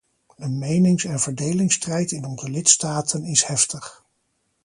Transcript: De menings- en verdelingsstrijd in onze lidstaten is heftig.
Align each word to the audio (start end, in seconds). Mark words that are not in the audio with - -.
De 0.35 0.49
menings- 0.49 1.03
en 1.05 1.19
verdelingsstrijd 1.19 2.11
in 2.11 2.25
onze 2.25 2.49
lidstaten 2.49 3.23
is 3.23 3.43
heftig. 3.43 4.03